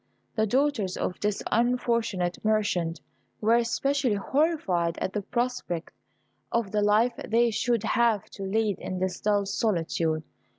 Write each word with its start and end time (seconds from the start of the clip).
The 0.33 0.47
daughters 0.47 0.97
of 0.97 1.19
this 1.19 1.43
unfortunate 1.51 2.43
merchant 2.43 3.01
were 3.39 3.57
especially 3.57 4.15
horrified 4.15 4.97
at 4.97 5.13
the 5.13 5.21
prospect 5.21 5.93
of 6.51 6.71
the 6.71 6.81
life 6.81 7.13
they 7.17 7.51
should 7.51 7.83
have 7.83 8.25
to 8.31 8.41
lead 8.43 8.79
in 8.79 8.97
this 8.97 9.19
dull 9.19 9.45
solitude. 9.45 10.23